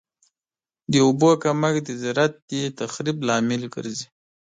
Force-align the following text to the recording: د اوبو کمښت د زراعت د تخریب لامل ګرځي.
د 0.91 0.93
اوبو 1.05 1.29
کمښت 1.43 1.83
د 1.87 1.91
زراعت 2.01 2.33
د 2.49 2.51
تخریب 2.79 3.17
لامل 3.27 3.61
ګرځي. 3.75 4.07